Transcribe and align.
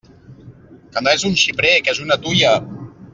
Que 0.95 1.03
no 1.07 1.13
és 1.19 1.25
un 1.31 1.37
xiprer, 1.43 1.75
que 1.89 1.93
és 1.97 2.01
una 2.07 2.19
tuia! 2.25 2.55